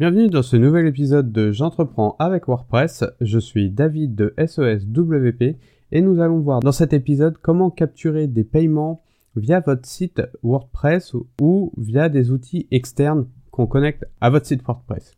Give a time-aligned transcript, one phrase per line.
[0.00, 3.04] Bienvenue dans ce nouvel épisode de J'entreprends avec WordPress.
[3.20, 5.56] Je suis David de SESWP
[5.92, 9.02] et nous allons voir dans cet épisode comment capturer des paiements
[9.36, 15.12] via votre site WordPress ou via des outils externes qu'on connecte à votre site WordPress.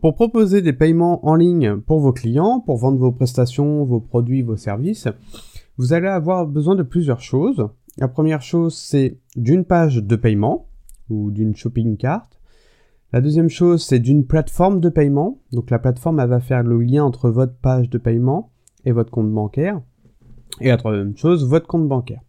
[0.00, 4.42] Pour proposer des paiements en ligne pour vos clients, pour vendre vos prestations, vos produits,
[4.42, 5.08] vos services,
[5.76, 7.66] vous allez avoir besoin de plusieurs choses.
[7.98, 10.68] La première chose, c'est d'une page de paiement
[11.08, 12.28] ou d'une shopping cart.
[13.12, 15.40] La deuxième chose, c'est d'une plateforme de paiement.
[15.52, 18.52] Donc la plateforme, elle va faire le lien entre votre page de paiement
[18.84, 19.80] et votre compte bancaire.
[20.60, 22.20] Et la troisième chose, votre compte bancaire.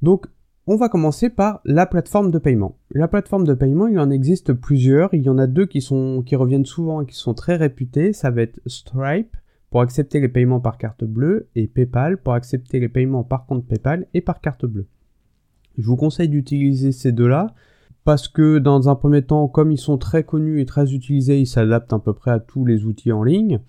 [0.00, 0.26] Donc
[0.66, 2.78] on va commencer par la plateforme de paiement.
[2.90, 5.12] La plateforme de paiement, il en existe plusieurs.
[5.12, 5.80] Il y en a deux qui,
[6.36, 8.12] reviennent souvent et qui sont très réputés.
[8.12, 9.36] Ça va être Stripe
[9.70, 13.66] pour accepter les paiements par carte bleue et PayPal pour accepter les paiements par compte
[13.66, 14.86] PayPal et par carte bleue.
[15.76, 17.48] Je vous conseille d'utiliser ces deux-là
[18.08, 21.46] parce que dans un premier temps, comme ils sont très connus et très utilisés, ils
[21.46, 23.60] s'adaptent à peu près à tous les outils en ligne.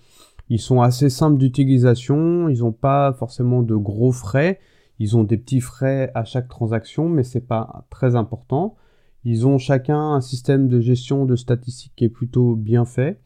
[0.48, 4.58] Ils sont assez simples d'utilisation, ils n'ont pas forcément de gros frais,
[4.98, 8.76] ils ont des petits frais à chaque transaction, mais c'est pas très important.
[9.24, 13.20] Ils ont chacun un système de gestion de statistiques qui est plutôt bien fait.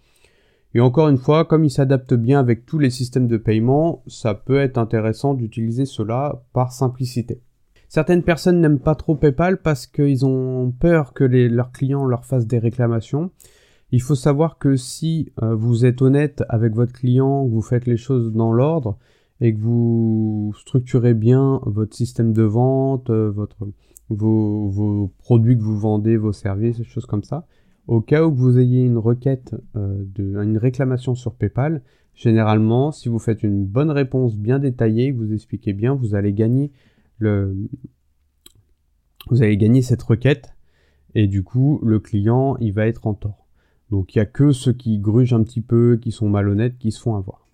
[0.74, 4.34] Et encore une fois, comme ils s'adaptent bien avec tous les systèmes de paiement, ça
[4.34, 7.40] peut être intéressant d'utiliser cela par simplicité.
[7.94, 12.48] Certaines personnes n'aiment pas trop PayPal parce qu'ils ont peur que leurs clients leur fassent
[12.48, 13.30] des réclamations.
[13.92, 17.86] Il faut savoir que si euh, vous êtes honnête avec votre client, que vous faites
[17.86, 18.98] les choses dans l'ordre
[19.40, 23.32] et que vous structurez bien votre système de vente, euh,
[24.08, 27.46] vos, produits que vous vendez, vos services, des choses comme ça,
[27.86, 31.80] au cas où vous ayez une requête, euh, une réclamation sur PayPal,
[32.12, 36.72] généralement, si vous faites une bonne réponse bien détaillée, vous expliquez bien, vous allez gagner
[37.20, 37.66] vous
[39.42, 40.54] allez gagner cette requête
[41.14, 43.46] et du coup le client il va être en tort.
[43.90, 46.90] Donc il n'y a que ceux qui grugent un petit peu, qui sont malhonnêtes, qui
[46.90, 47.46] se font avoir.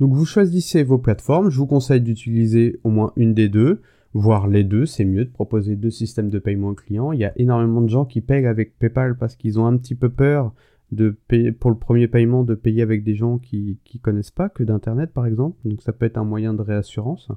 [0.00, 3.80] Donc vous choisissez vos plateformes, je vous conseille d'utiliser au moins une des deux,
[4.12, 7.12] voire les deux, c'est mieux de proposer deux systèmes de paiement aux clients.
[7.12, 9.94] Il y a énormément de gens qui payent avec PayPal parce qu'ils ont un petit
[9.94, 10.52] peu peur
[10.92, 11.16] de
[11.58, 15.12] pour le premier paiement de payer avec des gens qui ne connaissent pas que d'Internet
[15.12, 15.56] par exemple.
[15.64, 17.30] Donc ça peut être un moyen de réassurance.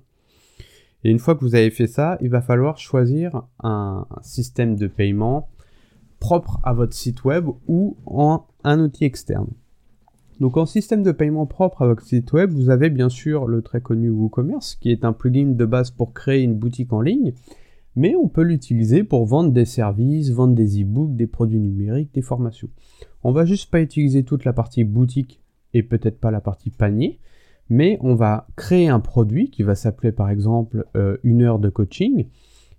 [1.04, 4.88] Et une fois que vous avez fait ça, il va falloir choisir un, système de
[4.88, 5.50] paiement
[6.20, 9.50] propre à votre site web ou en un outil externe.
[10.40, 13.62] Donc en système de paiement propre à votre site web, vous avez bien sûr le
[13.62, 17.34] très connu WooCommerce, qui est un plugin de base pour créer une boutique en ligne,
[17.96, 22.22] mais on peut l'utiliser pour vendre des services, vendre des e-books, des produits numériques, des
[22.22, 22.70] formations.
[23.24, 25.42] On va juste pas utiliser toute la partie boutique
[25.74, 27.20] et peut-être pas la partie panier,
[27.70, 31.70] mais on va créer un produit qui va s'appeler par exemple euh, une heure de
[31.70, 32.28] coaching,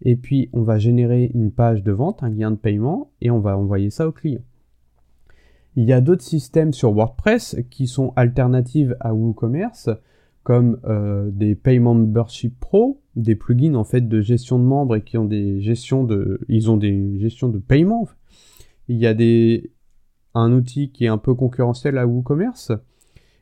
[0.02, 3.40] et puis on va générer une page de vente, un lien de paiement, et on
[3.40, 4.42] va envoyer ça au client.
[5.76, 9.90] Il y a d'autres systèmes sur WordPress qui sont alternatives à WooCommerce,
[10.42, 15.02] comme euh, des Pay Membership Pro, des plugins en fait de gestion de membres et
[15.02, 16.64] qui ont des gestions de, ils
[17.66, 18.08] paiement.
[18.88, 19.70] Il y a des,
[20.34, 22.72] un outil qui est un peu concurrentiel à WooCommerce,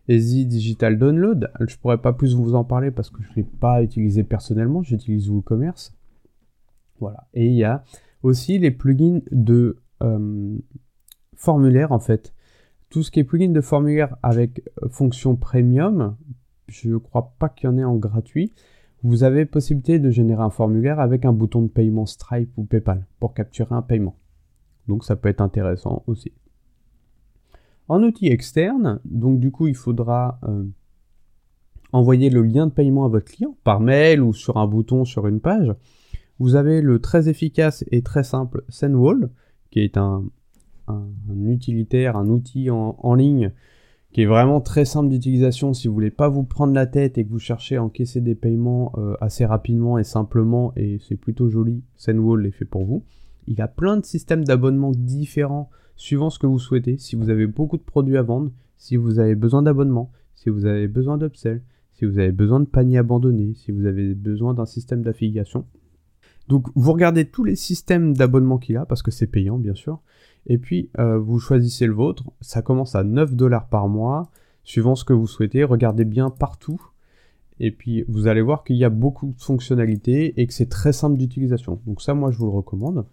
[0.09, 1.51] Easy Digital Download.
[1.67, 4.83] Je pourrais pas plus vous en parler parce que je ne l'ai pas utilisé personnellement,
[4.83, 5.95] j'utilise WooCommerce.
[7.01, 7.27] Voilà.
[7.35, 7.85] Et il y a
[8.23, 10.59] aussi les plugins de euh,
[11.35, 12.33] formulaire en fait.
[12.89, 16.17] Tout ce qui est plugin de formulaire avec euh, fonction premium,
[16.69, 18.53] je ne crois pas qu'il y en ait en gratuit.
[19.03, 23.07] Vous avez possibilité de générer un formulaire avec un bouton de paiement Stripe ou PayPal
[23.21, 24.17] pour capturer un paiement.
[24.89, 26.33] Donc ça peut être intéressant aussi.
[27.89, 30.65] En outil externe, donc du coup il faudra euh,
[31.93, 35.27] envoyer le lien de paiement à votre client par mail ou sur un bouton sur
[35.27, 35.73] une page.
[36.39, 39.31] Vous avez le très efficace et très simple SendWall,
[39.71, 40.25] qui est un,
[41.47, 43.53] utilitaire, un outil en, ligne
[44.13, 47.25] qui est vraiment très simple d'utilisation si vous voulez pas vous prendre la tête et
[47.25, 51.49] que vous cherchez à encaisser des paiements euh, assez rapidement et simplement et c'est plutôt
[51.49, 51.83] joli.
[51.97, 53.05] SendWall est fait pour vous.
[53.47, 56.99] Il a plein de systèmes d'abonnement différents suivant ce que vous souhaitez.
[56.99, 60.67] Si vous avez beaucoup de produits à vendre, si vous avez besoin d'abonnement, si vous
[60.67, 61.63] avez besoin d'upsell,
[61.93, 65.65] si vous avez besoin de paniers abandonnés, si vous avez besoin d'un système d'affiliation.
[66.49, 70.01] Donc vous regardez tous les systèmes d'abonnement qu'il a, parce que c'est payant bien sûr,
[70.47, 72.25] et puis euh, vous choisissez le vôtre.
[72.41, 74.31] Ça commence à 9 dollars par mois,
[74.63, 75.65] suivant ce que vous souhaitez.
[75.65, 76.81] Regardez bien partout.
[77.59, 80.93] Et puis vous allez voir qu'il y a beaucoup de fonctionnalités et que c'est très
[80.93, 81.81] simple d'utilisation.
[81.87, 83.07] Donc ça moi je vous le recommande.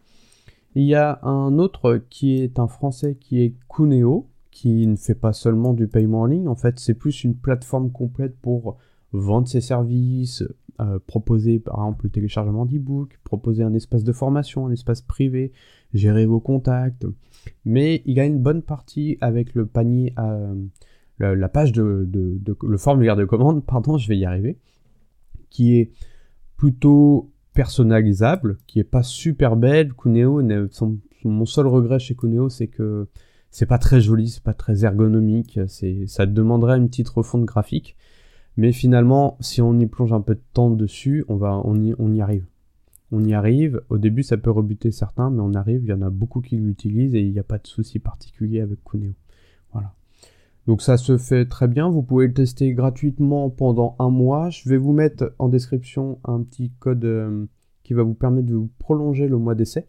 [0.76, 5.16] Il y a un autre qui est un français qui est Cuneo, qui ne fait
[5.16, 8.78] pas seulement du paiement en ligne, en fait c'est plus une plateforme complète pour
[9.12, 10.44] vendre ses services,
[10.82, 15.52] euh, proposer par exemple le téléchargement d'e-book, proposer un espace de formation, un espace privé,
[15.94, 17.06] gérer vos contacts.
[17.64, 20.50] Mais il a une bonne partie avec le panier, à,
[21.20, 22.10] la, page de,
[22.64, 24.58] le formulaire de commande, pardon, je vais y arriver,
[25.52, 25.92] qui est
[26.58, 29.94] plutôt personnalisable, qui est pas super belle.
[29.94, 30.42] Kuneo,
[31.24, 33.08] mon seul regret chez Kuneo, c'est que
[33.50, 37.96] c'est pas très joli, c'est pas très ergonomique, c'est, ça demanderait une petite refonte graphique.
[38.58, 41.96] Mais finalement, si on y plonge un peu de temps dessus, on va, on y,
[41.98, 42.46] on y arrive.
[43.12, 43.82] On y arrive.
[43.90, 45.84] Au début, ça peut rebuter certains, mais on arrive.
[45.84, 48.62] Il y en a beaucoup qui l'utilisent et il n'y a pas de souci particulier
[48.62, 49.14] avec Kuneo.
[49.72, 49.94] Voilà.
[50.68, 51.90] Donc ça se fait très bien.
[51.90, 54.50] Vous pouvez le tester gratuitement pendant un mois.
[54.50, 57.46] Je vais vous mettre en description un petit code euh,
[57.84, 59.88] qui va vous permettre de vous prolonger le mois d'essai.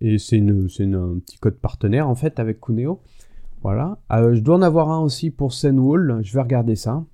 [0.00, 3.02] Et c'est un petit code partenaire en fait avec Kuneo.
[3.62, 3.98] Voilà.
[4.10, 6.20] Euh, je dois en avoir un aussi pour Zenwall.
[6.22, 7.04] Je vais regarder ça.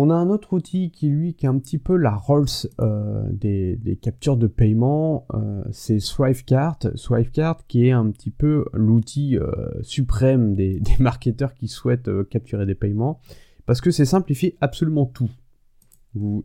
[0.00, 2.46] On a un autre outil qui lui qui est un petit peu la Rolls
[2.80, 6.78] euh, des, captures de paiement, euh, c'est Thrivecart.
[6.94, 9.50] Thrivecart qui est un petit peu l'outil euh,
[9.82, 13.18] suprême des, marketeurs qui souhaitent capturer des paiements,
[13.66, 14.04] parce que c'est
[14.34, 15.30] fait absolument tout.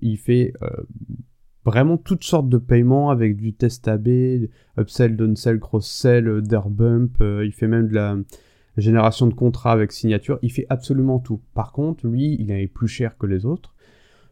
[0.02, 0.54] il fait
[1.64, 6.42] vraiment toutes sortes de paiements avec du test AB, upsell, downsell, cross-sell,
[6.72, 8.18] bump, il fait même de la
[8.81, 11.42] génération de contrats avec signature, il fait absolument tout.
[11.54, 13.74] Par contre, lui, il est plus cher que les autres,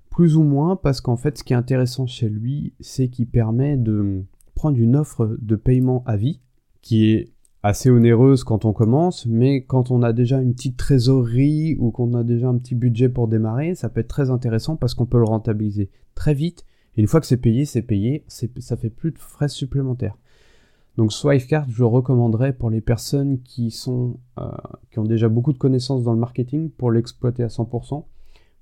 [0.10, 3.78] plus ou moins parce qu'en fait, ce qui est intéressant chez lui, c'est qu'il permet
[3.78, 4.24] de
[4.56, 6.42] prendre une offre de paiement à vie
[6.82, 7.32] qui est
[7.64, 12.14] assez onéreuse quand on commence, mais quand on a déjà une petite trésorerie ou qu'on
[12.16, 15.20] a déjà un petit budget pour démarrer, ça peut être très intéressant parce qu'on peut
[15.20, 16.66] le rentabiliser très vite.
[16.98, 20.18] Une fois que c'est payé, c'est payé, ça fait plus de frais supplémentaires.
[20.98, 24.50] Donc Swipecard, je recommanderais pour les personnes qui sont euh,
[24.92, 28.06] qui ont déjà beaucoup de connaissances dans le marketing pour l'exploiter à 100%.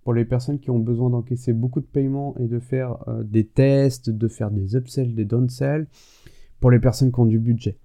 [0.04, 3.46] Pour les personnes qui ont besoin d'encaisser beaucoup de paiements et de faire euh, des
[3.46, 5.88] tests, de faire des upsells, des downsells.
[6.60, 7.78] Pour les personnes qui ont du budget.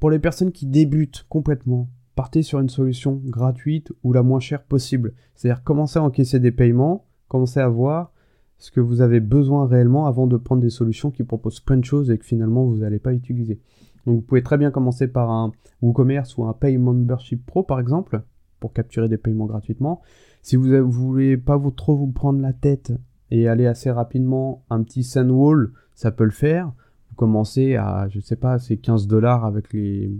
[0.00, 4.64] Pour les personnes qui débutent complètement, partez sur une solution gratuite ou la moins chère
[4.64, 5.14] possible.
[5.34, 8.12] C'est-à-dire commencez à encaisser des paiements, commencez à voir
[8.58, 11.84] ce que vous avez besoin réellement avant de prendre des solutions qui proposent plein de
[11.84, 13.60] choses et que finalement vous n'allez pas utiliser.
[14.06, 17.80] Donc vous pouvez très bien commencer par un WooCommerce ou un Pay Membership Pro par
[17.80, 18.22] exemple
[18.60, 20.00] pour capturer des paiements gratuitement.
[20.42, 22.92] Si vous ne voulez pas vous, trop vous prendre la tête
[23.30, 26.72] et aller assez rapidement, un petit Sandwall, ça peut le faire.
[27.10, 30.10] Vous commencez à, je sais pas, c'est 15 dollars avec les,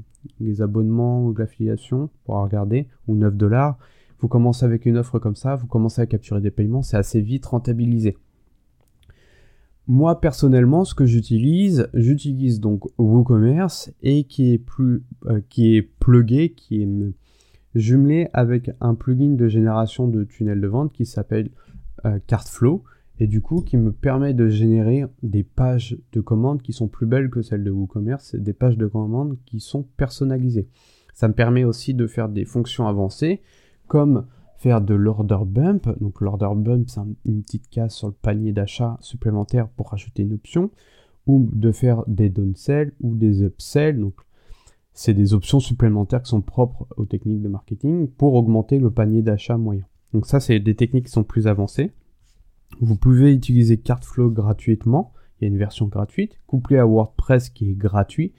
[0.41, 3.79] les abonnements ou l'affiliation pour regarder, ou 9 dollars.
[4.19, 7.21] Vous commencez avec une offre comme ça, vous commencez à capturer des paiements, c'est assez
[7.21, 8.17] vite rentabilisé.
[9.89, 15.83] Moi personnellement, ce que j'utilise, j'utilise donc WooCommerce et qui est plus, euh, qui est
[15.83, 16.89] plugué, qui est
[17.77, 21.51] jumelé avec un plugin de génération de tunnels de vente qui s'appelle
[22.05, 22.83] euh, Cartflow
[23.21, 27.07] et du coup qui me permet de générer des pages de commandes qui sont plus
[27.07, 30.69] belles que celles de WooCommerce, des pages de commandes qui sont personnalisées.
[31.15, 33.41] Ça me permet aussi de faire des fonctions avancées
[33.87, 34.27] comme
[34.59, 35.89] faire de l'order bump.
[36.01, 40.33] Donc l'order bump, c'est une petite case sur le panier d'achat supplémentaire pour rajouter une
[40.33, 40.71] option,
[41.27, 43.99] ou de faire des downsell ou des upsell.
[43.99, 44.15] Donc
[44.93, 49.23] c'est des options supplémentaires qui sont propres aux techniques de marketing pour augmenter le panier
[49.23, 49.85] d'achat moyen.
[50.13, 51.93] Donc ça, c'est des techniques qui sont plus avancées.
[52.81, 55.13] Vous pouvez utiliser Cartflow gratuitement.
[55.39, 58.33] Il y a une version gratuite, couplée à WordPress qui est gratuit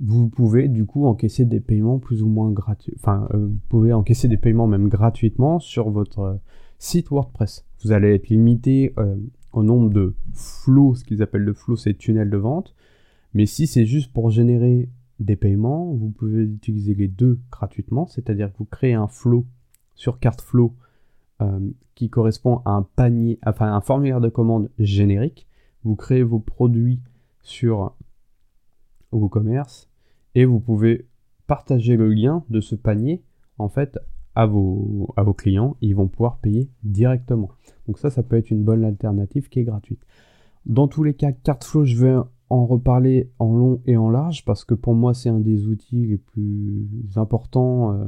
[0.00, 2.94] vous pouvez du coup encaisser des paiements plus ou moins gratuits.
[2.98, 6.34] Enfin, euh, vous pouvez encaisser des paiements même gratuitement sur votre euh,
[6.78, 7.64] site WordPress.
[7.82, 9.16] Vous allez être limité euh,
[9.52, 12.74] au nombre de flows, ce qu'ils appellent le flow, c'est tunnel de vente.
[13.32, 18.52] Mais si c'est juste pour générer des paiements, vous pouvez utiliser les deux gratuitement, c'est-à-dire
[18.52, 19.46] que vous créez un flow
[19.94, 20.74] sur carte flow
[21.94, 25.46] qui correspond à un panier, enfin un formulaire de commande générique.
[25.84, 27.00] Vous créez vos produits
[27.42, 27.94] sur
[29.12, 29.90] WooCommerce
[30.36, 31.08] et vous pouvez
[31.48, 33.24] partager le lien de ce panier
[33.58, 33.98] en fait
[34.34, 37.50] à vos, à vos clients ils vont pouvoir payer directement.
[37.88, 40.02] Donc ça, ça peut être une bonne alternative qui est gratuite.
[40.66, 42.16] Dans tous les cas, Cartflow, je vais
[42.50, 46.06] en reparler en long et en large parce que pour moi, c'est un des outils
[46.06, 48.04] les plus importants euh,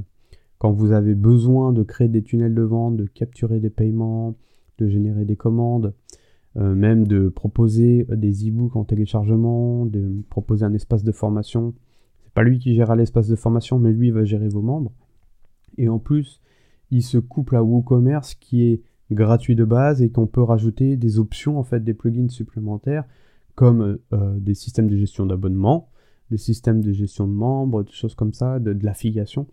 [0.59, 4.37] quand vous avez besoin de créer des tunnels de vente, de capturer des paiements,
[4.79, 5.95] de générer des commandes.
[6.57, 11.75] Euh, même de proposer des e-books en téléchargement, de proposer un espace de formation.
[12.42, 14.92] Lui qui gérera l'espace de formation, mais lui va gérer vos membres.
[15.76, 16.40] Et en plus,
[16.90, 21.18] il se couple à WooCommerce qui est gratuit de base et qu'on peut rajouter des
[21.18, 23.04] options, en fait, des plugins supplémentaires
[23.54, 25.90] comme euh, des systèmes de gestion d'abonnement,
[26.30, 29.47] des systèmes de gestion de membres, des choses comme ça, de, de l'affiliation.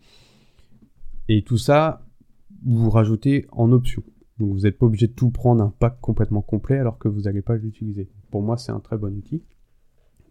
[1.28, 2.06] Et tout ça,
[2.64, 4.02] vous rajoutez en option.
[4.38, 7.22] Donc vous n'êtes pas obligé de tout prendre un pack complètement complet alors que vous
[7.22, 8.08] n'allez pas l'utiliser.
[8.30, 9.42] Pour moi, c'est un très bon outil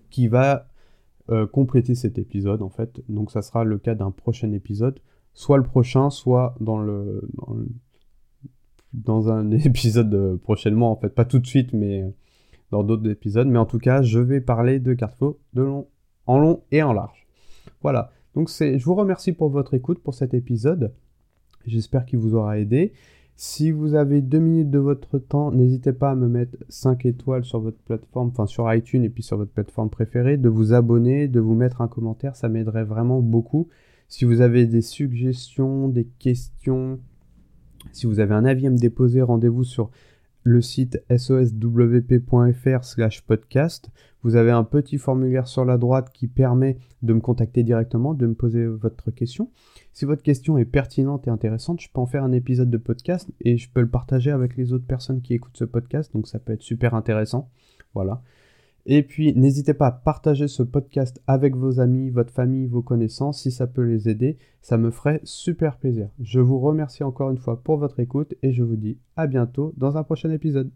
[0.10, 0.70] qui va
[1.30, 3.02] euh, compléter cet épisode en fait.
[3.10, 5.00] Donc ça sera le cas d'un prochain épisode,
[5.34, 7.28] soit le prochain, soit dans le
[8.94, 12.04] dans, un épisode prochainement en fait, pas tout de suite, mais
[12.72, 13.48] dans d'autres épisodes.
[13.48, 15.88] Mais en tout cas, je vais parler de Cartefaux de long,
[16.28, 17.28] en long et en large.
[17.82, 18.12] Voilà.
[18.36, 20.94] Donc c'est, je vous remercie pour votre écoute pour cet épisode.
[21.66, 22.94] J'espère qu'il vous aura aidé.
[23.38, 27.44] Si vous avez deux minutes de votre temps, n'hésitez pas à me mettre 5 étoiles
[27.44, 31.28] sur votre plateforme, enfin sur iTunes et puis sur votre plateforme préférée, de vous abonner,
[31.28, 33.68] de vous mettre un commentaire, ça m'aiderait vraiment beaucoup.
[34.08, 37.00] Si vous avez des suggestions, des questions,
[37.92, 39.92] si vous avez un avis à me déposer, rendez-vous sur
[40.46, 43.90] le site soswp.fr slash podcast.
[44.22, 48.28] Vous avez un petit formulaire sur la droite qui permet de me contacter directement, de
[48.28, 49.50] me poser votre question.
[49.92, 53.28] Si votre question est pertinente et intéressante, je peux en faire un épisode de podcast
[53.42, 56.38] et je peux le partager avec les autres personnes qui écoutent ce podcast, donc ça
[56.38, 57.50] peut être super intéressant.
[57.96, 58.22] Voilà.
[58.88, 63.42] Et puis, n'hésitez pas à partager ce podcast avec vos amis, votre famille, vos connaissances,
[63.42, 64.38] si ça peut les aider.
[64.62, 66.10] Ça me ferait super plaisir.
[66.20, 69.74] Je vous remercie encore une fois pour votre écoute et je vous dis à bientôt
[69.78, 70.70] dans un prochain épisode.